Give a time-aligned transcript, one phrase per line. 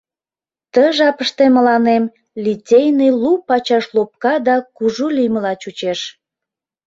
[0.73, 2.03] —Ты жапыште мыланем
[2.45, 5.99] Литейный лу пачаш лопка да кужу лиймыла чучеш.